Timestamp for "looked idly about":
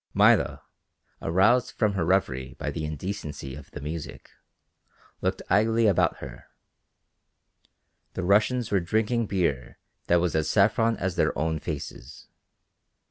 5.21-6.17